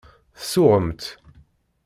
[0.39, 1.03] Tsuɣemt.